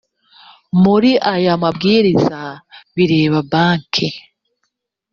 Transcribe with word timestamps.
muri 0.83 1.11
aya 1.33 1.53
mabwiriza 1.61 2.41
bireba 2.95 3.37
banki 3.51 4.07